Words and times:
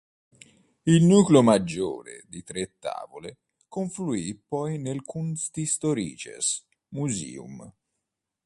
Il 0.93 1.03
nucleo 1.05 1.43
maggiore, 1.43 2.23
di 2.27 2.41
tre 2.41 2.73
tavole, 2.79 3.37
confluì 3.67 4.33
poi 4.33 4.79
nel 4.79 5.03
Kunsthistorisches 5.03 6.65
Museum. 6.95 7.71